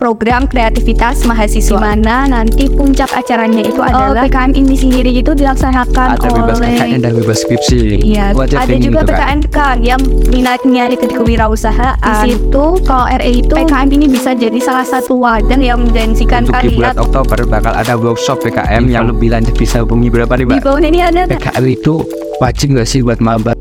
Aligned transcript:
program 0.00 0.48
kreativitas 0.48 1.28
mahasiswa 1.28 1.76
mana 1.76 2.24
nanti 2.24 2.72
puncak 2.72 3.12
acaranya 3.12 3.60
itu 3.60 3.84
adalah 3.84 4.24
PKM 4.24 4.56
ini 4.56 4.72
sendiri 4.72 5.12
itu 5.12 5.36
dilaksanakan 5.36 6.16
ada 6.16 6.28
bebas 6.32 6.56
oleh 6.56 6.72
KKN 6.80 7.00
dan 7.04 7.12
bebas 7.20 7.38
skripsi 7.44 8.00
Iya, 8.00 8.32
ada 8.32 8.64
juga 8.80 9.04
gitu, 9.04 9.12
Kak. 9.12 9.12
PKNK 9.12 9.58
yang 9.84 10.00
minatnya 10.32 10.88
di 10.88 10.96
kewirausahaan. 10.96 12.00
Di 12.00 12.32
situ 12.32 12.64
kalau 12.88 13.06
RE 13.12 13.44
itu 13.44 13.52
PKM 13.52 13.88
ini 13.92 14.06
bisa 14.08 14.32
jadi 14.32 14.56
salah 14.56 14.88
satu 14.88 15.20
wadah 15.20 15.60
yang 15.60 15.84
menjanjikan 15.84 16.48
untuk 16.48 16.56
di 16.64 16.80
bulan 16.80 16.96
kalian. 16.96 17.04
Oktober 17.04 17.38
bakal 17.44 17.72
ada 17.76 17.92
workshop 17.92 18.40
PKM 18.40 18.88
yang 18.88 19.04
lebih 19.12 19.36
lanjut 19.36 19.52
bisa 19.52 19.84
hubungi 19.84 20.08
berapa 20.08 20.32
nih 20.32 20.48
Di 20.48 20.52
Mbak? 20.56 20.60
bawah 20.64 20.80
ini 20.80 21.00
ada? 21.04 21.28
PKM 21.28 21.64
itu 21.68 22.08
wajib 22.40 22.72
nggak 22.72 22.88
sih 22.88 23.04
buat 23.04 23.20
maba? 23.20 23.52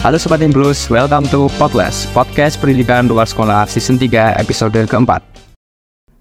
Halo 0.00 0.16
Sobat 0.16 0.40
Imbrus, 0.40 0.88
welcome 0.88 1.28
to 1.28 1.52
Podcast 1.60 2.08
Podcast 2.10 2.58
Pendidikan 2.58 3.06
Luar 3.06 3.28
Sekolah 3.28 3.68
Season 3.70 3.94
3 3.94 4.34
episode 4.34 4.74
keempat 4.74 5.31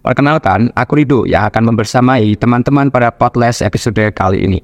Perkenalkan, 0.02 0.74
aku 0.74 0.98
Rido 0.98 1.30
yang 1.30 1.46
akan 1.46 1.70
membersamai 1.70 2.34
teman-teman 2.34 2.90
pada 2.90 3.14
Podcast 3.14 3.62
episode 3.62 4.02
kali 4.18 4.50
ini 4.50 4.58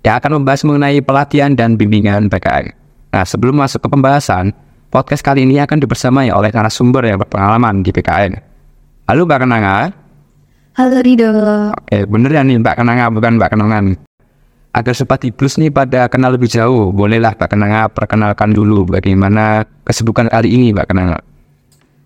yang 0.00 0.16
akan 0.16 0.40
membahas 0.40 0.64
mengenai 0.64 1.04
pelatihan 1.04 1.52
dan 1.52 1.76
bimbingan 1.76 2.32
PKM. 2.32 2.72
Nah, 3.12 3.24
sebelum 3.28 3.60
masuk 3.60 3.84
ke 3.84 3.88
pembahasan, 3.92 4.56
podcast 4.88 5.20
kali 5.20 5.44
ini 5.44 5.60
akan 5.60 5.84
dibersamai 5.84 6.32
oleh 6.32 6.48
narasumber 6.48 7.04
yang 7.04 7.20
berpengalaman 7.20 7.84
di 7.84 7.92
PKN. 7.92 8.40
Halo 9.04 9.28
Mbak 9.28 9.44
Kenanga, 9.44 9.92
Halo 10.80 10.98
Rido. 11.04 11.28
Oke, 11.76 12.08
bener 12.08 12.30
ya 12.32 12.40
nih 12.40 12.56
Mbak 12.64 12.80
Kenanga, 12.80 13.12
bukan 13.12 13.36
Mbak 13.36 13.50
Kenangan. 13.52 13.84
Agar 14.72 14.94
Sobat 14.96 15.20
Iblus 15.28 15.60
nih 15.60 15.68
pada 15.68 16.08
kenal 16.08 16.40
lebih 16.40 16.48
jauh, 16.48 16.88
bolehlah 16.88 17.36
Mbak 17.36 17.48
Kenanga 17.52 17.92
perkenalkan 17.92 18.56
dulu 18.56 18.88
bagaimana 18.88 19.68
kesibukan 19.84 20.32
kali 20.32 20.56
ini 20.56 20.72
Mbak 20.72 20.88
Kenanga. 20.88 21.20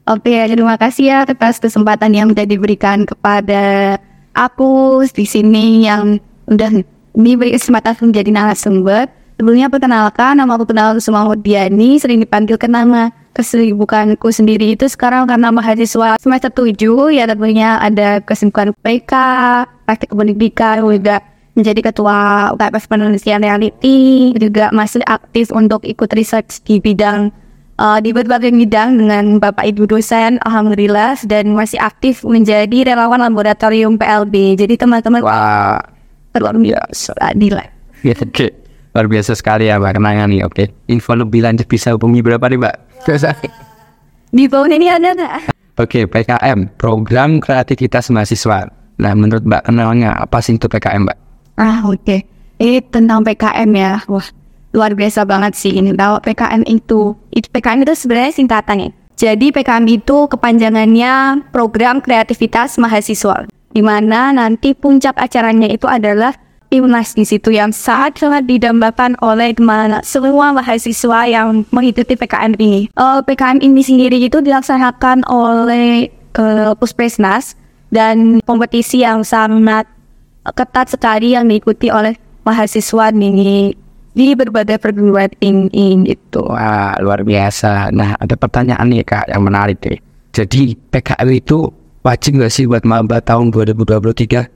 Oke, 0.05 0.37
terima 0.37 0.77
kasih 0.77 1.05
ya 1.09 1.19
atas 1.25 1.57
kesempatan 1.57 2.13
yang 2.13 2.29
sudah 2.29 2.45
diberikan 2.45 3.09
kepada 3.09 3.97
aku 4.37 5.01
di 5.09 5.25
sini 5.25 5.89
yang 5.89 6.21
udah 6.45 6.85
diberi 7.16 7.57
kesempatan 7.57 8.13
menjadi 8.13 8.29
narasumber. 8.29 9.09
Sebelumnya 9.41 9.73
perkenalkan, 9.73 10.37
nama 10.37 10.61
aku 10.61 10.69
kenal 10.69 11.01
Suma 11.01 11.24
Diani, 11.41 11.96
sering 11.96 12.21
dipanggil 12.21 12.61
ke 12.61 12.69
nama 12.69 13.16
kesibukanku 13.33 14.29
sendiri 14.29 14.77
itu 14.77 14.85
sekarang 14.93 15.24
karena 15.24 15.49
mahasiswa 15.49 16.21
semester 16.21 16.52
7 16.52 16.77
ya 17.09 17.24
tentunya 17.24 17.80
ada 17.80 18.21
kesibukan 18.21 18.77
PK, 18.85 19.13
praktik 19.89 20.13
pendidikan, 20.13 20.85
juga 20.85 21.24
menjadi 21.57 21.80
ketua 21.80 22.52
UKPF 22.52 22.85
penelitian 22.93 23.41
reality, 23.41 24.37
juga 24.37 24.68
masih 24.68 25.01
aktif 25.09 25.49
untuk 25.49 25.80
ikut 25.89 26.13
research 26.13 26.61
di 26.61 26.77
bidang 26.77 27.33
uh, 27.79 27.99
di 27.99 28.11
berbagai 28.15 28.51
bidang 28.51 28.99
dengan 28.99 29.39
Bapak 29.43 29.67
Ibu 29.67 29.91
dosen, 29.91 30.39
alhamdulillah 30.47 31.19
dan 31.27 31.55
masih 31.55 31.79
aktif 31.83 32.23
menjadi 32.23 32.95
relawan 32.95 33.23
laboratorium 33.23 33.99
PLB. 33.99 34.59
Jadi 34.59 34.75
teman-teman 34.79 35.23
Wah, 35.25 35.79
luar 36.39 36.57
biasa 36.59 37.15
nilai. 37.35 37.67
ya, 38.07 38.15
oke. 38.19 38.49
Luar 38.95 39.11
biasa 39.11 39.35
sekali 39.35 39.67
ya 39.67 39.83
Mbak 39.83 39.99
Kenanga 39.99 40.25
nih, 40.30 40.47
oke. 40.47 40.65
Info 40.87 41.19
lebih 41.19 41.43
lanjut 41.43 41.67
bisa 41.67 41.91
hubungi 41.99 42.23
berapa 42.23 42.47
nih 42.47 42.59
Mbak? 42.63 42.77
Di 44.35 44.45
bawah 44.47 44.71
ini 44.71 44.87
ada 44.87 45.11
nggak? 45.15 45.33
Oke, 45.75 46.07
PKM, 46.07 46.79
Program 46.79 47.43
Kreativitas 47.43 48.07
Mahasiswa. 48.15 48.71
Nah, 49.02 49.13
menurut 49.19 49.43
Mbak 49.43 49.67
Kenanga, 49.67 50.15
apa 50.23 50.39
sih 50.39 50.55
itu 50.55 50.71
PKM 50.71 51.11
Mbak? 51.11 51.19
Ah 51.55 51.87
oke, 51.87 52.23
ini 52.59 52.79
tentang 52.91 53.23
PKM 53.23 53.71
ya, 53.75 54.02
wah 54.11 54.27
luar 54.75 54.93
biasa 54.99 55.23
banget 55.25 55.55
sih 55.55 55.73
ini. 55.79 55.95
Tahu 55.95 56.21
PKM 56.21 56.67
itu, 56.67 57.15
itu 57.30 57.47
PKM 57.49 57.87
itu 57.87 57.95
sebenarnya 57.95 58.33
singkatannya. 58.35 58.91
Jadi 59.15 59.55
PKM 59.55 59.87
itu 59.87 60.27
kepanjangannya 60.27 61.47
Program 61.55 62.03
Kreativitas 62.03 62.77
Mahasiswa, 62.83 63.47
di 63.71 63.80
mana 63.80 64.34
nanti 64.34 64.75
puncak 64.75 65.15
acaranya 65.15 65.71
itu 65.71 65.87
adalah 65.87 66.34
Timnas 66.75 67.15
di 67.15 67.22
situ 67.22 67.55
yang 67.55 67.71
sangat 67.71 68.19
sangat 68.19 68.50
didambakan 68.50 69.15
oleh 69.22 69.55
mana 69.62 70.03
semua 70.03 70.51
mahasiswa 70.51 71.23
yang 71.23 71.63
mengikuti 71.71 72.19
PKM 72.19 72.59
ini. 72.59 72.91
Eh, 72.91 73.21
PKM 73.23 73.63
ini 73.63 73.79
sendiri 73.79 74.19
itu 74.19 74.43
dilaksanakan 74.43 75.23
oleh 75.31 76.11
eh, 76.11 76.73
Puspesnas 76.75 77.55
dan 77.95 78.43
kompetisi 78.43 79.07
yang 79.07 79.23
sangat 79.23 79.87
ketat 80.51 80.91
sekali 80.91 81.39
yang 81.39 81.47
diikuti 81.47 81.95
oleh 81.95 82.19
mahasiswa 82.43 83.15
di 83.15 83.71
di 84.15 84.33
berbagai 84.39 84.79
perguruan 84.79 85.29
tinggi 85.43 86.07
gitu. 86.07 86.47
Wah, 86.47 86.95
luar 87.03 87.27
biasa. 87.27 87.91
Nah, 87.91 88.15
ada 88.15 88.39
pertanyaan 88.39 88.87
nih 88.87 89.03
Kak 89.03 89.27
yang 89.29 89.43
menarik 89.43 89.83
nih. 89.83 89.99
Jadi, 90.31 90.79
PKM 90.79 91.29
itu 91.35 91.67
wajib 92.07 92.39
nggak 92.39 92.53
sih 92.55 92.65
buat 92.71 92.87
maba 92.87 93.19
tahun 93.19 93.51
2023? 93.51 94.47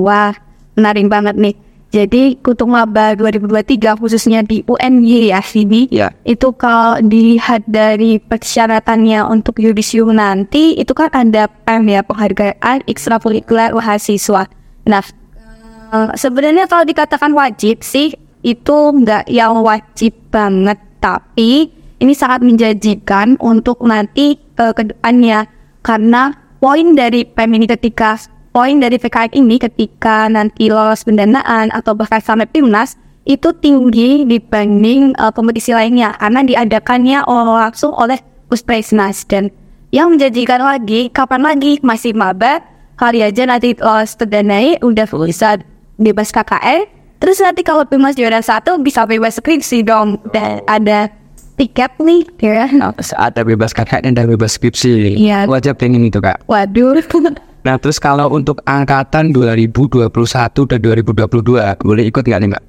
Wah, 0.00 0.32
menarik 0.74 1.06
banget 1.12 1.36
nih. 1.36 1.54
Jadi 1.94 2.42
Kutung 2.42 2.74
Maba 2.74 3.14
2023 3.14 3.94
khususnya 3.94 4.42
di 4.42 4.66
UNY 4.66 5.30
ya 5.30 5.38
sini 5.38 5.86
Ya. 5.94 6.10
itu 6.26 6.50
kalau 6.58 6.98
dilihat 6.98 7.62
dari 7.70 8.18
persyaratannya 8.18 9.22
untuk 9.30 9.62
yudisium 9.62 10.10
nanti 10.10 10.74
itu 10.74 10.90
kan 10.90 11.06
ada 11.14 11.46
PEM 11.46 11.94
ya 11.94 12.02
penghargaan 12.02 12.82
ekstrakurikuler 12.90 13.70
mahasiswa. 13.78 14.50
Nah 14.90 15.06
eh, 15.94 16.10
sebenarnya 16.18 16.66
kalau 16.66 16.82
dikatakan 16.82 17.30
wajib 17.30 17.86
sih 17.86 18.18
itu 18.44 18.76
nggak 18.92 19.32
yang 19.32 19.64
wajib 19.64 20.12
banget 20.28 20.76
tapi 21.00 21.72
ini 22.04 22.12
sangat 22.12 22.44
menjanjikan 22.44 23.40
untuk 23.40 23.80
nanti 23.80 24.36
eh, 24.36 24.72
ke 24.76 24.92
depannya. 24.92 25.48
Karena 25.84 26.32
poin 26.60 26.96
dari 26.96 27.24
PEM 27.24 27.60
ini 27.60 27.66
ketika 27.68 28.20
poin 28.52 28.80
dari 28.80 29.00
PKM 29.00 29.32
ini 29.32 29.56
ketika 29.60 30.28
nanti 30.28 30.68
lolos 30.68 31.04
pendanaan 31.04 31.72
atau 31.72 31.92
bahkan 31.96 32.20
sampai 32.20 32.48
PIMNAS 32.48 32.96
itu 33.24 33.52
tinggi 33.56 34.28
dibanding 34.28 35.16
eh, 35.16 35.32
kompetisi 35.32 35.72
lainnya. 35.72 36.12
Karena 36.20 36.44
diadakannya 36.44 37.24
langsung 37.28 37.96
oleh 37.96 38.20
Puspesnas 38.48 39.24
dan 39.24 39.48
yang 39.88 40.12
menjanjikan 40.12 40.60
lagi 40.60 41.08
kapan 41.08 41.40
lagi? 41.40 41.80
Masih 41.80 42.12
maba. 42.12 42.60
Kali 42.94 43.26
aja 43.26 43.42
nanti 43.48 43.74
lolos 43.74 44.14
terdanai 44.14 44.78
udah 44.78 45.08
bisa 45.26 45.58
bebas 45.98 46.30
KKN 46.30 47.03
terus 47.24 47.40
nanti 47.40 47.64
kalau 47.64 47.88
PIMNAS 47.88 48.20
juara 48.20 48.44
satu 48.44 48.76
bisa 48.76 49.08
bebas 49.08 49.40
skripsi 49.40 49.80
dong 49.80 50.20
dan 50.28 50.60
ada 50.68 51.08
tiket 51.56 51.96
nih 51.96 52.28
ya 52.36 52.68
Ada 53.16 53.40
bebas 53.40 53.72
KKN 53.72 54.12
dan 54.12 54.28
bebas 54.28 54.60
skripsi. 54.60 55.16
Iya. 55.16 55.48
Wajib 55.48 55.80
pengen 55.80 56.04
itu 56.04 56.20
Kak. 56.20 56.44
waduh 56.44 57.00
Nah, 57.64 57.80
terus 57.80 57.96
kalau 57.96 58.28
untuk 58.28 58.60
angkatan 58.68 59.32
2021 59.32 60.12
dan 60.68 60.78
2022, 60.84 61.80
boleh 61.80 62.04
ikut 62.04 62.20
nggak 62.20 62.40
nih 62.44 62.48
Mbak? 62.52 62.64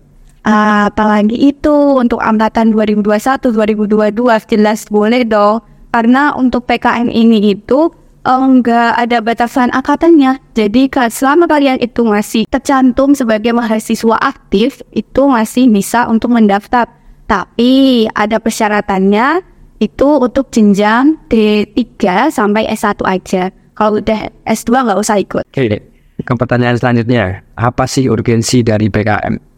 Ah, 0.47 0.87
apalagi 0.87 1.35
itu 1.35 1.75
untuk 1.99 2.23
angkatan 2.23 2.71
2021 2.71 3.51
2022 3.51 4.15
jelas 4.47 4.87
boleh 4.87 5.27
dong 5.27 5.59
karena 5.91 6.31
untuk 6.39 6.63
PKM 6.63 7.11
ini 7.11 7.59
itu 7.59 7.91
enggak 8.25 8.97
ada 8.97 9.21
batasan 9.21 9.69
angkatannya. 9.69 10.41
Jadi 10.57 10.89
selama 11.13 11.45
kalian 11.45 11.77
itu 11.79 12.01
masih 12.01 12.43
tercantum 12.49 13.13
sebagai 13.13 13.53
mahasiswa 13.53 14.17
aktif 14.17 14.81
itu 14.91 15.21
masih 15.29 15.69
bisa 15.69 16.09
untuk 16.09 16.33
mendaftar. 16.33 16.89
Tapi 17.29 18.05
ada 18.11 18.41
persyaratannya 18.41 19.45
itu 19.77 20.07
untuk 20.17 20.49
jenjang 20.49 21.21
D3 21.29 22.33
sampai 22.33 22.65
S1 22.73 23.01
aja. 23.05 23.53
Kalau 23.77 24.01
udah 24.01 24.31
S2 24.49 24.71
nggak 24.73 24.99
usah 24.99 25.17
ikut. 25.21 25.43
Oke, 25.45 25.83
ke 26.21 26.33
pertanyaan 26.33 26.79
selanjutnya. 26.79 27.45
Apa 27.53 27.85
sih 27.85 28.09
urgensi 28.09 28.65
dari 28.65 28.89
PKM? 28.89 29.55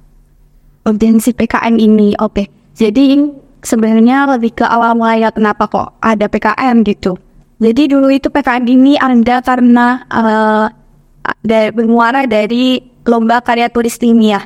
urgensi 0.87 1.35
PKM 1.35 1.75
ini 1.75 2.15
oke. 2.15 2.71
Jadi 2.71 3.19
sebenarnya 3.59 4.31
lebih 4.31 4.55
ke 4.55 4.65
awal 4.65 4.95
mulanya 4.95 5.35
kenapa 5.35 5.67
kok 5.67 5.99
ada 5.99 6.31
PKM 6.31 6.87
gitu 6.87 7.19
jadi 7.57 7.83
dulu 7.89 8.13
itu 8.13 8.29
PKM 8.29 8.65
ini 8.69 8.93
ada 8.97 9.41
karena 9.41 10.05
ada 10.07 11.59
bermuara 11.73 12.29
dari 12.29 12.81
lomba 13.07 13.41
karya 13.41 13.69
tulis 13.71 13.97
ilmiah 14.01 14.45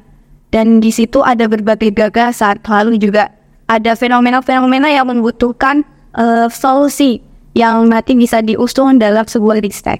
dan 0.52 0.80
di 0.80 0.92
situ 0.92 1.20
ada 1.24 1.48
berbagai 1.48 1.92
gagasan 1.92 2.60
lalu 2.64 2.96
juga 3.00 3.32
ada 3.72 3.96
fenomena-fenomena 3.96 4.92
yang 4.92 5.08
membutuhkan 5.08 5.84
eh, 6.16 6.48
solusi 6.52 7.24
yang 7.56 7.88
nanti 7.92 8.16
bisa 8.16 8.40
diusung 8.40 9.00
dalam 9.00 9.28
sebuah 9.28 9.64
riset. 9.64 10.00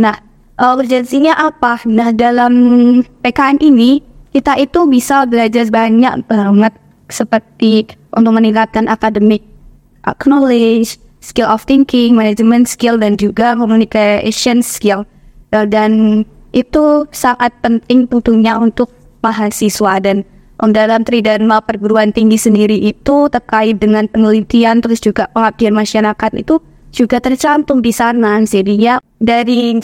Nah, 0.00 0.16
eh, 0.56 0.72
urgensinya 0.72 1.36
apa? 1.36 1.84
Nah, 1.88 2.12
dalam 2.16 2.52
PKM 3.24 3.60
ini 3.60 4.00
kita 4.30 4.56
itu 4.56 4.86
bisa 4.86 5.26
belajar 5.26 5.66
banyak 5.68 6.24
banget 6.30 6.72
seperti 7.10 7.90
untuk 8.14 8.30
meningkatkan 8.30 8.86
akademik 8.86 9.42
uh, 10.06 10.14
knowledge, 10.22 11.02
skill 11.20 11.48
of 11.48 11.64
thinking, 11.68 12.16
management 12.16 12.68
skill 12.68 12.96
dan 12.96 13.16
juga 13.16 13.56
communication 13.56 14.64
skill. 14.64 15.04
Uh, 15.52 15.64
dan 15.68 16.22
itu 16.50 17.06
sangat 17.14 17.54
penting 17.62 18.10
tentunya 18.10 18.58
untuk 18.58 18.90
mahasiswa 19.22 20.00
dan 20.02 20.26
dalam 20.60 21.00
tridharma 21.08 21.64
perguruan 21.64 22.12
tinggi 22.12 22.36
sendiri 22.36 22.76
itu 22.76 23.32
terkait 23.32 23.80
dengan 23.80 24.04
penelitian 24.04 24.84
terus 24.84 25.00
juga 25.00 25.24
pengabdian 25.32 25.72
masyarakat 25.72 26.30
itu 26.36 26.60
juga 26.92 27.16
tercantum 27.22 27.80
di 27.80 27.94
sana. 27.96 28.36
Jadi 28.44 28.76
ya 28.76 29.00
dari 29.16 29.80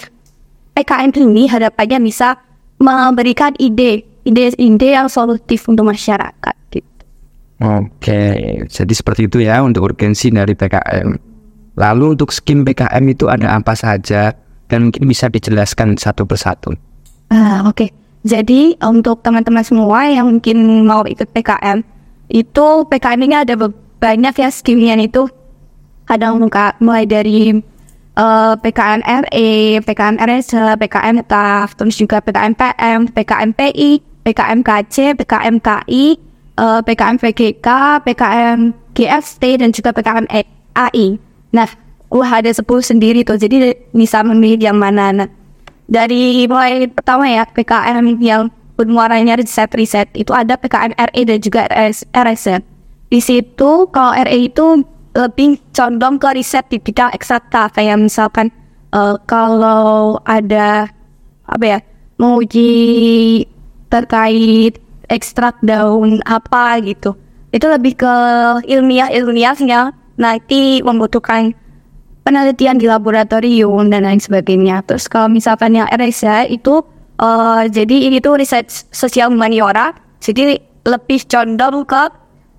PKM 0.77 1.11
ini 1.17 1.49
harapannya 1.49 2.05
bisa 2.05 2.37
memberikan 2.77 3.57
ide, 3.57 4.05
ide-ide 4.29 4.89
yang 4.93 5.09
solutif 5.09 5.65
untuk 5.65 5.89
masyarakat. 5.89 6.57
Gitu. 6.69 6.96
Oke, 7.57 8.21
jadi 8.69 8.93
seperti 8.93 9.33
itu 9.33 9.41
ya 9.41 9.65
untuk 9.65 9.89
urgensi 9.89 10.29
dari 10.29 10.53
PKM. 10.53 11.09
Lalu 11.77 12.17
untuk 12.17 12.29
skim 12.29 12.69
PKM 12.69 13.05
itu 13.09 13.33
ada 13.33 13.57
apa 13.57 13.73
saja 13.73 14.37
dan 14.69 14.89
mungkin 14.89 15.09
bisa 15.09 15.33
dijelaskan 15.33 15.97
satu 15.97 16.29
persatu. 16.29 16.77
Ah, 17.33 17.65
Oke, 17.65 17.97
jadi 18.27 18.77
untuk 18.85 19.25
teman-teman 19.25 19.65
semua 19.65 20.05
yang 20.05 20.29
mungkin 20.37 20.85
mau 20.85 21.09
ikut 21.09 21.33
PKM, 21.33 21.81
itu 22.29 22.67
PKM 22.93 23.21
ini 23.25 23.35
ada 23.41 23.55
banyak 24.03 24.35
ya 24.37 24.49
skimnya 24.53 24.99
itu. 25.01 25.25
Ada 26.11 26.37
muka 26.37 26.77
mulai 26.85 27.09
dari 27.09 27.57
eh, 28.17 28.55
PKM 28.61 29.01
RE, 29.01 29.81
PKM 29.81 30.17
RS, 30.21 30.77
PKM 30.77 31.17
TAF, 31.25 31.73
terus 31.79 31.97
juga 31.97 32.21
PKM 32.21 32.53
PM, 32.53 33.01
PKM 33.11 33.51
PI, 33.57 33.91
PKM 34.29 34.61
KC, 34.61 35.15
PKM 35.23 35.57
KI, 35.63 36.26
eh, 36.57 36.81
PKM 36.83 37.17
VGK, 37.21 37.69
PKM 38.05 38.59
GFT, 38.97 39.43
dan 39.61 39.71
juga 39.73 39.93
PKM 39.93 40.27
AI. 40.33 41.21
Nah, 41.53 41.69
ada 42.11 42.51
10 42.53 42.65
sendiri 42.81 43.23
tuh, 43.23 43.37
jadi 43.37 43.77
bisa 43.93 44.25
memilih 44.25 44.73
yang 44.73 44.79
mana. 44.81 45.13
Nah, 45.13 45.29
dari 45.87 46.49
mulai 46.51 46.91
pertama 46.91 47.31
ya 47.31 47.47
PKM 47.47 48.19
yang 48.19 48.51
bermuaranya 48.77 49.41
riset-riset 49.41 50.13
itu 50.13 50.31
ada 50.37 50.55
PKM 50.61 50.93
RE 50.93 51.23
dan 51.25 51.39
juga 51.41 51.65
RS, 51.71 52.05
RSN. 52.13 52.61
Di 53.09 53.21
situ 53.23 53.89
kalau 53.89 54.13
RE 54.13 54.37
itu 54.37 54.85
lebih 55.17 55.57
condong 55.73 56.21
ke 56.21 56.29
riset 56.37 56.69
di 56.69 56.77
bidang 56.77 57.09
eksakta 57.17 57.73
kayak 57.73 57.97
misalkan 57.97 58.53
eh, 58.93 59.17
kalau 59.25 60.21
ada 60.29 60.93
apa 61.49 61.65
ya 61.65 61.79
menguji 62.21 62.71
terkait 63.89 64.77
ekstrak 65.09 65.59
daun 65.63 66.19
apa 66.27 66.79
gitu 66.83 67.15
itu 67.55 67.67
lebih 67.67 67.97
ke 67.97 68.15
ilmiah 68.69 69.09
ilmiahnya 69.09 69.95
nanti 70.21 70.85
membutuhkan 70.85 71.57
penelitian 72.27 72.77
di 72.77 72.91
laboratorium 72.91 73.87
dan 73.87 74.03
lain 74.03 74.19
sebagainya. 74.19 74.83
Terus 74.83 75.07
kalau 75.07 75.31
misalkan 75.31 75.79
yang 75.79 75.87
RSA 75.87 76.51
itu 76.51 76.83
eh, 77.23 77.63
jadi 77.71 77.97
ini 78.11 78.19
tuh 78.19 78.37
riset 78.37 78.67
sosial 78.91 79.31
humaniora, 79.31 79.95
jadi 80.19 80.59
lebih 80.83 81.23
condong 81.31 81.87
ke 81.87 82.03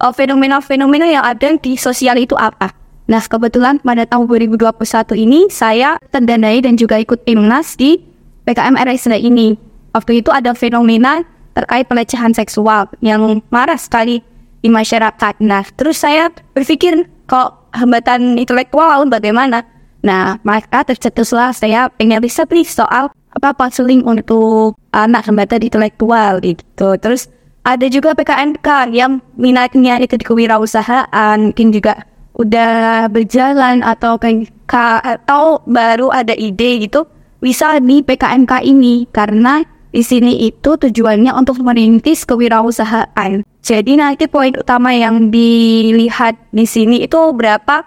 eh, 0.02 0.14
fenomena-fenomena 0.16 1.06
yang 1.06 1.24
ada 1.28 1.52
di 1.60 1.76
sosial 1.76 2.16
itu 2.16 2.34
apa. 2.40 2.72
Nah 3.08 3.24
kebetulan 3.24 3.80
pada 3.84 4.08
tahun 4.08 4.28
2021 4.28 5.14
ini 5.16 5.48
saya 5.52 6.00
terdanai 6.12 6.64
dan 6.64 6.80
juga 6.80 7.00
ikut 7.00 7.28
timnas 7.28 7.76
di 7.76 8.00
PKM 8.48 8.80
RSA 8.80 9.20
ini. 9.20 9.60
Waktu 9.92 10.24
itu 10.24 10.30
ada 10.32 10.56
fenomena 10.56 11.24
terkait 11.58 11.90
pelecehan 11.90 12.38
seksual 12.38 12.86
yang 13.02 13.42
marah 13.50 13.82
sekali 13.82 14.22
di 14.62 14.70
masyarakat. 14.70 15.42
Nah, 15.42 15.66
terus 15.74 16.06
saya 16.06 16.30
berpikir 16.54 17.10
kok 17.26 17.74
hambatan 17.74 18.38
intelektual 18.38 19.10
bagaimana? 19.10 19.66
Nah, 20.06 20.38
maka 20.46 20.86
tercetuslah 20.86 21.58
saya 21.58 21.90
pengen 21.90 22.22
riset 22.22 22.46
nih 22.54 22.62
soal 22.62 23.10
apa 23.10 23.50
konseling 23.58 24.06
untuk 24.06 24.78
anak 24.94 25.26
hambatan 25.26 25.66
intelektual 25.66 26.38
gitu. 26.46 26.94
Terus 27.02 27.34
ada 27.66 27.84
juga 27.90 28.14
PKMK 28.14 28.94
yang 28.94 29.20
minatnya 29.36 30.00
itu 30.00 30.16
di 30.16 30.24
kewirausahaan, 30.24 31.38
mungkin 31.42 31.74
juga 31.74 32.06
udah 32.38 33.10
berjalan 33.10 33.82
atau 33.82 34.22
atau 34.70 35.44
baru 35.66 36.14
ada 36.14 36.38
ide 36.38 36.86
gitu 36.86 37.10
bisa 37.42 37.82
di 37.82 38.06
PKMK 38.06 38.62
ini 38.62 39.10
karena 39.10 39.66
di 39.98 40.06
sini 40.06 40.46
itu 40.46 40.78
tujuannya 40.78 41.34
untuk 41.34 41.58
merintis 41.66 42.22
kewirausahaan. 42.22 43.42
Jadi 43.66 43.98
nanti 43.98 44.30
poin 44.30 44.54
utama 44.54 44.94
yang 44.94 45.34
dilihat 45.34 46.38
di 46.54 46.70
sini 46.70 47.02
itu 47.02 47.18
berapa 47.34 47.82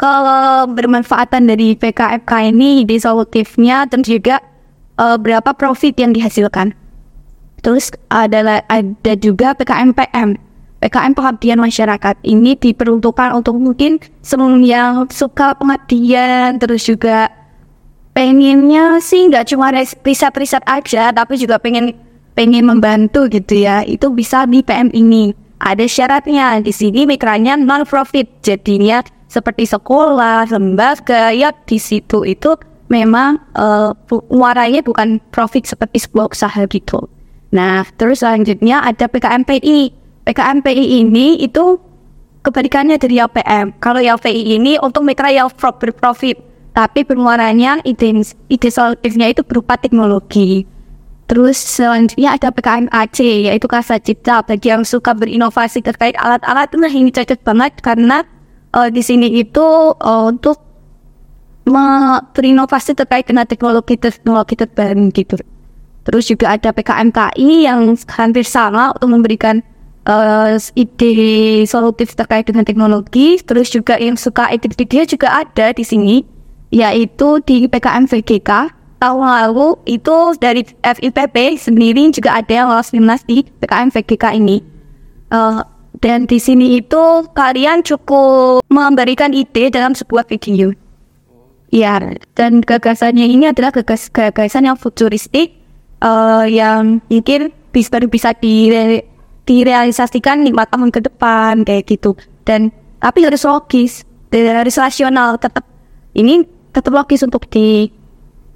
kebermanfaatan 0.00 1.52
dari 1.52 1.76
PKMK 1.76 2.56
ini 2.56 2.88
di 2.88 2.96
solutifnya 2.96 3.84
dan 3.84 4.00
juga 4.00 4.40
eh, 4.96 5.20
berapa 5.20 5.52
profit 5.52 6.00
yang 6.00 6.16
dihasilkan. 6.16 6.72
Terus 7.60 7.92
ada 8.08 8.64
ada 8.64 9.12
juga 9.20 9.52
PKM-PM. 9.52 10.40
PKM 10.80 11.12
pengabdian 11.14 11.60
masyarakat 11.60 12.16
ini 12.24 12.56
diperuntukkan 12.56 13.36
untuk 13.36 13.60
mungkin 13.60 14.00
semua 14.24 14.56
yang 14.56 15.04
suka 15.12 15.52
pengabdian 15.60 16.56
terus 16.58 16.82
juga 16.88 17.41
pengennya 18.12 19.00
sih 19.00 19.28
nggak 19.28 19.52
cuma 19.52 19.72
riset-riset 19.72 20.64
aja 20.68 21.12
tapi 21.12 21.40
juga 21.40 21.56
pengen 21.56 21.96
pengen 22.32 22.64
membantu 22.68 23.28
gitu 23.28 23.60
ya. 23.60 23.84
Itu 23.84 24.12
bisa 24.12 24.48
di 24.48 24.64
PM 24.64 24.88
ini. 24.92 25.32
Ada 25.62 25.84
syaratnya. 25.86 26.60
Di 26.64 26.72
sini 26.72 27.04
mitranya 27.04 27.56
non 27.56 27.84
profit. 27.84 28.40
Jadinya 28.44 29.04
seperti 29.28 29.64
sekolah 29.64 30.48
lembaga 30.52 31.32
ya 31.32 31.56
di 31.64 31.80
situ 31.80 32.20
itu 32.28 32.52
memang 32.92 33.40
bu- 34.04 34.28
muaranya 34.28 34.84
bukan 34.84 35.16
profit 35.32 35.64
seperti 35.64 36.04
sebuah 36.04 36.28
usaha 36.28 36.60
gitu. 36.68 37.08
Nah 37.56 37.88
terus 37.96 38.20
selanjutnya 38.20 38.84
ada 38.84 39.08
PKMPI 39.08 39.96
PKMPI 40.28 41.02
ini 41.02 41.40
itu 41.40 41.80
kebalikannya 42.44 43.00
dari 43.00 43.16
LPM. 43.18 43.80
Kalau 43.80 43.98
LPI 44.02 44.60
ini 44.60 44.76
untuk 44.78 45.02
mitra 45.06 45.32
yang 45.32 45.48
pro- 45.48 45.74
berprofit, 45.74 46.36
tapi 46.72 47.04
pengeluarannya 47.04 47.84
ide, 47.84 48.24
ide 48.48 48.68
solutifnya 48.72 49.28
itu 49.28 49.44
berupa 49.44 49.76
teknologi. 49.76 50.64
Terus 51.28 51.56
selanjutnya 51.56 52.36
ada 52.36 52.52
PKM 52.52 52.92
AC, 52.92 53.48
yaitu 53.48 53.64
kasa 53.64 53.96
cipta 53.96 54.44
bagi 54.44 54.68
yang 54.68 54.84
suka 54.84 55.16
berinovasi 55.16 55.80
terkait 55.80 56.16
alat-alat. 56.20 56.68
Nah 56.76 56.92
ini 56.92 57.08
cocok 57.08 57.40
banget 57.40 57.72
karena 57.80 58.24
eh, 58.76 58.88
di 58.92 59.00
sini 59.00 59.40
itu 59.40 59.96
eh, 59.96 60.24
untuk 60.28 60.60
berinovasi 62.34 62.98
terkait 62.98 63.24
dengan 63.24 63.46
teknologi 63.46 63.94
teknologi 63.96 64.54
terbaru 64.58 65.08
gitu. 65.14 65.40
Terus 66.02 66.24
juga 66.26 66.58
ada 66.58 66.74
PKMKI 66.74 67.70
yang 67.70 67.94
hampir 68.10 68.42
sama 68.42 68.90
untuk 68.98 69.08
memberikan 69.14 69.64
eh, 70.04 70.56
ide 70.76 71.12
solutif 71.64 72.12
terkait 72.12 72.44
dengan 72.44 72.66
teknologi. 72.66 73.40
Terus 73.40 73.72
juga 73.72 73.96
yang 73.96 74.20
suka 74.20 74.50
video 74.52 75.06
juga 75.08 75.32
ada 75.32 75.72
di 75.72 75.84
sini, 75.86 76.31
yaitu 76.72 77.38
di 77.44 77.68
PKM 77.68 78.08
VGK. 78.08 78.80
Tahun 79.02 79.18
lalu 79.18 79.82
itu 79.84 80.16
dari 80.38 80.62
FIPP 80.80 81.58
sendiri 81.58 82.08
juga 82.14 82.38
ada 82.38 82.52
yang 82.54 82.66
lolos 82.70 82.94
timnas 82.94 83.26
di 83.26 83.44
PKM 83.44 83.92
VGK 83.92 84.24
ini. 84.40 84.62
Eh, 85.28 85.60
dan 86.00 86.24
di 86.26 86.38
sini 86.40 86.80
itu 86.80 87.26
kalian 87.36 87.84
cukup 87.84 88.64
memberikan 88.72 89.30
ide 89.36 89.68
dalam 89.68 89.92
sebuah 89.92 90.24
video. 90.26 90.72
Ya, 91.72 91.98
dan 92.38 92.60
gagasannya 92.62 93.26
ini 93.26 93.48
adalah 93.48 93.72
gagas 93.72 94.06
gagasan 94.12 94.70
yang 94.70 94.78
futuristik 94.78 95.56
eh, 95.98 96.44
yang 96.48 97.02
mungkin 97.10 97.50
bisa 97.74 97.98
bisa 98.06 98.30
dire- 98.38 99.08
direalisasikan 99.50 100.46
lima 100.46 100.62
tahun 100.70 100.94
ke 100.94 101.10
depan 101.10 101.66
kayak 101.66 101.90
gitu. 101.90 102.14
Dan 102.46 102.70
tapi 103.02 103.26
harus 103.26 103.42
logis, 103.42 104.06
harus 104.30 104.78
rasional. 104.78 105.42
Tetap 105.42 105.66
ini 106.14 106.61
tetap 106.72 106.92
logis 106.92 107.20
untuk 107.22 107.46
di 107.48 107.92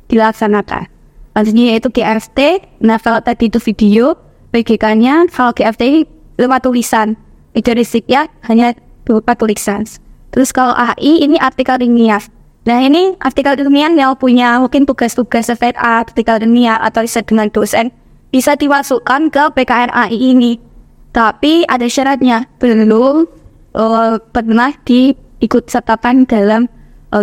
dilaksanakan. 0.09 0.89
Maksudnya 1.37 1.77
yaitu 1.77 1.93
GFT. 1.93 2.65
Nah 2.81 2.97
kalau 2.97 3.21
tadi 3.21 3.53
itu 3.53 3.61
video, 3.61 4.17
PGK-nya 4.57 5.29
kalau 5.29 5.53
GFT 5.53 6.09
lewat 6.41 6.65
tulisan. 6.65 7.15
Itu 7.53 7.73
risiknya 7.77 8.29
hanya 8.49 8.77
berupa 9.05 9.37
tulisan. 9.37 9.85
Terus 10.33 10.53
kalau 10.53 10.73
AI 10.73 11.29
ini 11.29 11.37
artikel 11.37 11.77
ilmiah. 11.81 12.25
Nah 12.67 12.83
ini 12.83 13.15
artikel 13.21 13.57
ilmiah 13.57 13.93
yang 13.93 14.17
punya 14.19 14.59
mungkin 14.59 14.89
tugas-tugas 14.89 15.49
terkait 15.49 15.77
artikel 15.77 16.41
ilmiah 16.41 16.81
atau 16.81 17.05
riset 17.05 17.25
dengan 17.29 17.49
dosen 17.53 17.93
bisa 18.33 18.59
dimasukkan 18.59 19.33
ke 19.33 19.45
PKN 19.55 19.93
AI 19.93 20.19
ini. 20.37 20.53
Tapi 21.13 21.65
ada 21.65 21.89
syaratnya 21.89 22.45
belum 22.61 23.25
eh, 23.73 24.15
pernah 24.21 24.73
diikut 24.85 25.65
sertakan 25.73 26.29
dalam 26.29 26.69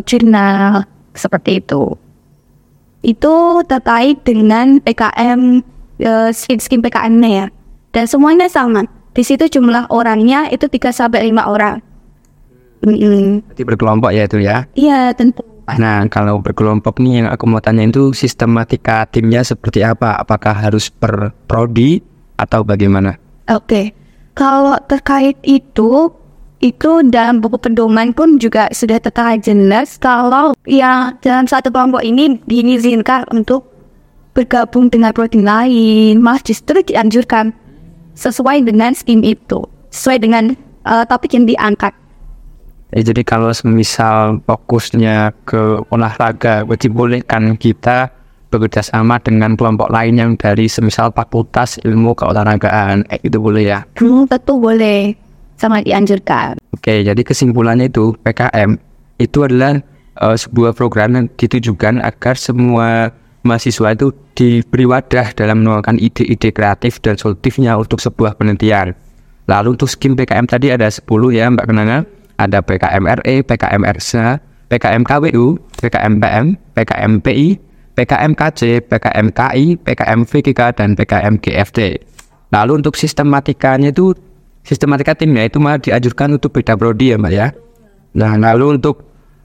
jurnal 0.06 0.88
seperti 1.14 1.60
itu. 1.62 1.98
Itu 3.04 3.62
terkait 3.68 4.24
dengan 4.24 4.80
PKM 4.80 5.62
eh, 6.00 6.30
skim-skim 6.32 6.80
PKM-nya 6.80 7.30
ya. 7.30 7.46
Dan 7.94 8.06
semuanya 8.10 8.50
sama. 8.50 8.88
Di 9.14 9.22
situ 9.22 9.46
jumlah 9.46 9.94
orangnya 9.94 10.50
itu 10.50 10.66
3 10.66 10.90
sampai 10.90 11.30
5 11.30 11.46
orang. 11.46 11.78
Mm, 12.84 13.46
Berarti 13.46 13.64
berkelompok 13.64 14.12
ya 14.12 14.24
itu 14.26 14.38
ya. 14.42 14.66
Iya 14.74 15.14
tentu. 15.14 15.46
Nah, 15.64 16.04
kalau 16.12 16.44
berkelompok 16.44 17.00
nih 17.00 17.24
yang 17.24 17.28
aku 17.32 17.48
mau 17.48 17.64
tanya 17.64 17.88
itu 17.88 18.12
sistematika 18.12 19.08
timnya 19.08 19.48
seperti 19.48 19.80
apa? 19.80 20.20
Apakah 20.20 20.52
harus 20.52 20.92
per 20.92 21.32
prodi 21.48 22.04
atau 22.36 22.68
bagaimana? 22.68 23.16
Oke, 23.48 23.96
kalau 24.36 24.76
terkait 24.84 25.40
itu 25.48 26.12
itu 26.64 27.04
dalam 27.12 27.44
buku 27.44 27.60
pedoman 27.60 28.16
pun 28.16 28.40
juga 28.40 28.72
sudah 28.72 28.96
tertera 29.04 29.36
jelas 29.36 30.00
kalau 30.00 30.56
yang 30.64 31.20
dalam 31.20 31.44
satu 31.44 31.68
kelompok 31.68 32.00
ini 32.00 32.40
diizinkan 32.48 33.28
untuk 33.36 33.68
bergabung 34.32 34.88
dengan 34.88 35.12
protein 35.12 35.44
lain, 35.44 36.24
malah 36.24 36.40
justru 36.42 36.80
dianjurkan 36.82 37.52
sesuai 38.16 38.64
dengan 38.64 38.96
skim 38.96 39.22
itu, 39.22 39.68
sesuai 39.92 40.18
dengan 40.24 40.56
uh, 40.88 41.04
topik 41.04 41.36
yang 41.36 41.46
diangkat. 41.46 41.92
Ya, 42.94 43.02
jadi 43.02 43.22
kalau 43.26 43.52
misal 43.68 44.40
fokusnya 44.48 45.34
ke 45.44 45.84
olahraga, 45.92 46.64
berarti 46.64 46.88
bolehkan 46.88 47.58
kita 47.58 48.14
bekerja 48.54 48.86
sama 48.86 49.18
dengan 49.18 49.58
kelompok 49.58 49.90
lain 49.90 50.14
yang 50.14 50.32
dari 50.38 50.70
semisal 50.70 51.10
fakultas 51.10 51.82
ilmu 51.82 52.14
keolahragaan, 52.14 53.02
eh, 53.10 53.18
itu 53.26 53.42
boleh 53.42 53.66
ya? 53.66 53.80
Hmm, 53.98 54.30
tentu 54.30 54.62
boleh 54.62 55.18
sangat 55.64 55.88
dianjurkan. 55.88 56.60
Oke, 56.76 57.08
jadi 57.08 57.22
kesimpulannya 57.24 57.88
itu 57.88 58.12
PKM 58.20 58.76
itu 59.24 59.40
adalah 59.48 59.80
uh, 60.20 60.36
sebuah 60.36 60.76
program 60.76 61.16
yang 61.16 61.26
ditujukan 61.40 62.04
agar 62.04 62.36
semua 62.36 63.16
mahasiswa 63.48 63.96
itu 63.96 64.12
diberi 64.36 64.84
wadah 64.84 65.32
dalam 65.32 65.64
menemukan 65.64 65.96
ide-ide 65.96 66.52
kreatif 66.52 67.00
dan 67.00 67.16
solutifnya 67.16 67.80
untuk 67.80 68.04
sebuah 68.04 68.36
penelitian. 68.36 68.92
Lalu 69.48 69.80
untuk 69.80 69.88
skim 69.92 70.16
PKM 70.16 70.48
tadi 70.48 70.72
ada 70.72 70.88
10 70.88 71.04
ya 71.32 71.48
Mbak 71.52 71.68
Kenanga. 71.68 72.00
Ada 72.34 72.66
PKM 72.66 73.04
RE, 73.22 73.36
PKM 73.46 73.82
RSA, 73.86 74.42
PKM 74.68 75.06
KWU, 75.06 75.62
PKM 75.78 76.18
PM, 76.18 76.46
PKM 76.74 77.22
PI, 77.22 77.48
PKM 77.94 78.32
KJ, 78.34 78.62
PKM 78.90 79.28
KI, 79.30 79.66
PKM 79.78 80.20
VGK, 80.26 80.62
dan 80.74 80.98
PKM 80.98 81.38
GFT. 81.38 81.80
Lalu 82.50 82.82
untuk 82.82 82.98
sistematikanya 82.98 83.94
itu 83.94 84.18
sistematika 84.64 85.14
timnya 85.14 85.46
itu 85.46 85.60
malah 85.60 85.80
dianjurkan 85.80 86.40
untuk 86.40 86.56
beda 86.56 86.74
prodi 86.80 87.14
ya 87.14 87.18
mbak 87.20 87.34
ya. 87.36 87.48
Nah 88.18 88.40
lalu 88.40 88.80
untuk 88.80 89.04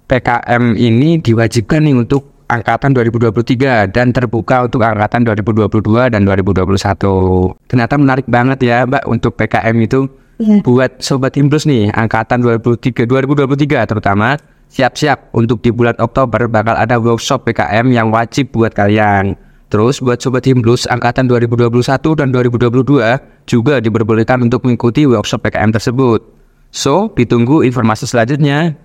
PKM 0.08 0.78
ini 0.78 1.20
diwajibkan 1.20 1.84
nih 1.84 1.94
untuk 1.98 2.46
angkatan 2.48 2.96
2023 2.96 3.92
dan 3.92 4.08
terbuka 4.08 4.64
untuk 4.64 4.80
angkatan 4.80 5.26
2022 5.28 6.14
dan 6.16 6.24
2021. 6.24 7.68
Ternyata 7.68 7.94
menarik 8.00 8.26
banget 8.30 8.58
ya 8.64 8.88
mbak 8.88 9.04
untuk 9.04 9.36
PKM 9.36 9.76
itu 9.84 10.08
yeah. 10.40 10.62
buat 10.64 11.02
sobat 11.04 11.36
Implus 11.36 11.68
nih 11.68 11.92
angkatan 11.92 12.40
2023 12.40 13.04
2023 13.04 13.90
terutama 13.90 14.40
siap-siap 14.68 15.32
untuk 15.32 15.60
di 15.60 15.72
bulan 15.72 15.96
Oktober 16.00 16.48
bakal 16.48 16.76
ada 16.76 16.96
workshop 17.00 17.44
PKM 17.48 17.88
yang 17.92 18.08
wajib 18.08 18.52
buat 18.54 18.72
kalian. 18.72 19.36
Terus 19.68 20.00
buat 20.00 20.16
Sobat 20.16 20.48
Himplus 20.48 20.88
angkatan 20.88 21.28
2021 21.28 21.68
dan 22.16 22.32
2022 22.32 23.44
juga 23.44 23.74
diperbolehkan 23.84 24.40
untuk 24.40 24.64
mengikuti 24.64 25.04
workshop 25.04 25.44
PKM 25.44 25.76
tersebut. 25.76 26.24
So, 26.72 27.12
ditunggu 27.12 27.64
informasi 27.68 28.08
selanjutnya. 28.08 28.76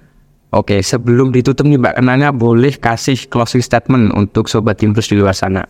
Oke, 0.51 0.83
sebelum 0.83 1.31
ditutup 1.31 1.65
nih 1.65 1.79
Mbak 1.79 2.03
Kenanya, 2.03 2.29
boleh 2.35 2.75
kasih 2.75 3.17
closing 3.31 3.63
statement 3.63 4.11
untuk 4.13 4.51
Sobat 4.51 4.77
Himplus 4.83 5.07
di 5.07 5.17
luar 5.17 5.33
sana. 5.33 5.63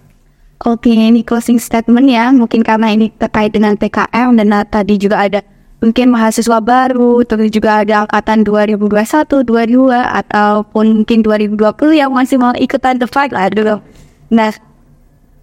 Oke, 0.65 0.91
ini 0.91 1.21
closing 1.21 1.61
statement 1.61 2.09
ya. 2.09 2.33
Mungkin 2.33 2.65
karena 2.65 2.89
ini 2.89 3.13
terkait 3.13 3.53
dengan 3.53 3.77
PKM 3.77 4.33
dan 4.33 4.49
tadi 4.67 4.97
juga 4.97 5.23
ada 5.23 5.45
mungkin 5.83 6.09
mahasiswa 6.09 6.57
baru, 6.63 7.21
terus 7.27 7.51
juga 7.51 7.83
ada 7.83 8.07
angkatan 8.07 8.47
2021, 8.47 9.43
22, 9.43 9.91
ataupun 9.93 11.03
mungkin 11.03 11.19
2020 11.21 11.99
yang 11.99 12.09
masih 12.09 12.39
mau 12.39 12.55
ikutan 12.55 12.97
the 12.97 13.05
fight 13.05 13.35
lah 13.35 13.51
dulu. 13.51 13.83
Nah, 14.31 14.55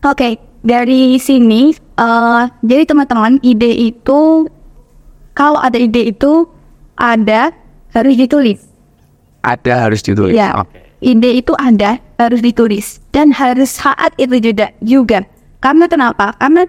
okay, 0.05 0.33
dari 0.65 1.17
sini, 1.21 1.77
uh, 2.01 2.49
jadi 2.65 2.89
teman-teman, 2.89 3.41
ide 3.45 3.69
itu 3.69 4.49
kalau 5.37 5.61
ada 5.61 5.77
ide 5.77 6.13
itu 6.13 6.49
ada 6.97 7.53
harus 7.93 8.15
ditulis. 8.17 8.61
Ada 9.41 9.89
harus 9.89 10.05
ditulis. 10.05 10.37
Ya, 10.37 10.53
okay. 10.57 10.85
ide 11.01 11.41
itu 11.41 11.57
ada 11.57 11.97
harus 12.21 12.45
ditulis 12.45 13.01
dan 13.13 13.33
harus 13.33 13.73
saat 13.77 14.13
itu 14.21 14.37
juga 14.41 14.73
juga. 14.85 15.25
Karena 15.61 15.89
kenapa? 15.89 16.37
Karena 16.37 16.69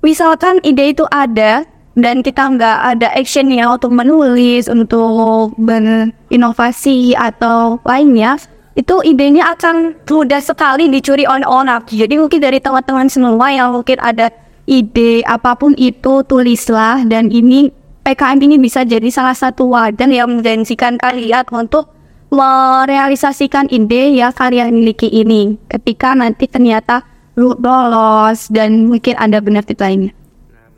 misalkan 0.00 0.60
ide 0.64 0.92
itu 0.96 1.04
ada 1.12 1.68
dan 1.98 2.22
kita 2.22 2.54
nggak 2.54 2.78
ada 2.96 3.08
actionnya 3.12 3.68
untuk 3.68 3.90
menulis, 3.90 4.70
untuk 4.70 5.52
berinovasi 5.58 7.12
atau 7.18 7.82
lainnya, 7.82 8.38
itu 8.78 8.94
idenya 9.02 9.58
akan 9.58 10.06
mudah 10.06 10.38
sekali 10.38 10.86
dicuri 10.86 11.26
oleh 11.26 11.42
orang. 11.42 11.82
Jadi 11.90 12.14
mungkin 12.14 12.38
dari 12.38 12.62
teman-teman 12.62 13.10
semua 13.10 13.50
yang 13.50 13.74
mungkin 13.74 13.98
ada 13.98 14.30
ide 14.70 15.26
apa 15.26 15.58
pun 15.58 15.74
itu 15.74 16.22
tulislah 16.22 17.02
dan 17.02 17.26
ini 17.34 17.74
PKM 18.06 18.38
ini 18.38 18.56
bisa 18.62 18.86
jadi 18.86 19.10
salah 19.10 19.34
satu 19.34 19.74
wadah 19.74 20.06
yang 20.06 20.30
menjanjikan 20.38 20.94
kalian 20.94 21.42
untuk 21.50 21.90
merealisasikan 22.30 23.66
ide 23.66 24.14
yang 24.14 24.30
kalian 24.30 24.70
miliki 24.70 25.10
ini 25.10 25.58
ketika 25.66 26.14
nanti 26.14 26.46
ternyata 26.46 27.02
lolos 27.34 28.46
dan 28.46 28.86
mungkin 28.86 29.18
ada 29.18 29.42
benefit 29.42 29.82
lainnya. 29.82 30.14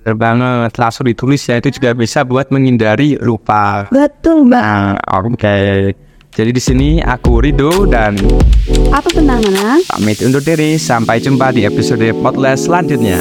Benar 0.01 0.17
banget, 0.17 0.73
langsung 0.81 1.05
ditulis 1.05 1.45
ya 1.45 1.61
itu 1.61 1.77
juga 1.77 1.93
bisa 1.93 2.25
buat 2.25 2.49
menghindari 2.49 3.21
lupa. 3.21 3.85
Betul, 3.93 4.49
Mbak. 4.49 4.65
Nah, 4.65 4.97
oke. 5.21 5.37
Okay. 5.37 6.10
Jadi 6.41 6.57
di 6.57 6.63
sini 6.65 6.89
aku 7.05 7.45
Rido 7.45 7.85
dan 7.85 8.17
apa 8.89 9.13
penanganan? 9.13 9.85
Pamit 9.85 10.25
undur 10.25 10.41
diri. 10.41 10.81
Sampai 10.81 11.21
jumpa 11.21 11.53
di 11.53 11.69
episode 11.69 12.17
podcast 12.17 12.65
selanjutnya. 12.65 13.21